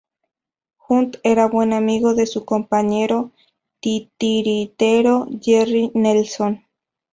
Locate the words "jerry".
5.41-5.91